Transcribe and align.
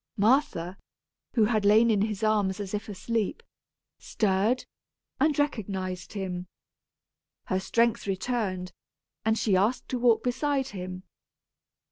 Martha, 0.17 0.79
who 1.35 1.45
had 1.45 1.63
lain 1.63 1.91
in 1.91 2.01
his 2.01 2.23
arms 2.23 2.59
as 2.59 2.73
if 2.73 2.89
asleep, 2.89 3.43
stirred, 3.99 4.65
and 5.19 5.37
recognized 5.37 6.13
him. 6.13 6.47
Her 7.45 7.59
strength 7.59 8.07
returned, 8.07 8.71
and 9.23 9.37
she 9.37 9.55
asked 9.55 9.89
to 9.89 9.99
walk 9.99 10.23
beside 10.23 10.69
him. 10.69 11.03